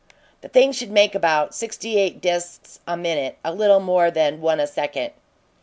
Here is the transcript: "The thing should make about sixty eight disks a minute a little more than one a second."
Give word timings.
"The 0.41 0.47
thing 0.49 0.71
should 0.71 0.89
make 0.89 1.13
about 1.13 1.53
sixty 1.53 1.99
eight 1.99 2.21
disks 2.21 2.79
a 2.87 2.97
minute 2.97 3.37
a 3.45 3.53
little 3.53 3.79
more 3.79 4.09
than 4.09 4.41
one 4.41 4.59
a 4.59 4.65
second." 4.65 5.11